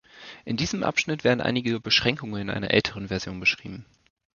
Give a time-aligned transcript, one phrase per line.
[0.45, 3.85] In diesem Abschnitt werden einige Beschränkungen einer älteren Version beschrieben.